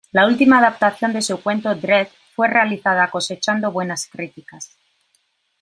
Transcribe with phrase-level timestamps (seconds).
[0.11, 4.71] La última adaptación de su cuento "Dread" fue realizada, cosechando buenas críticas.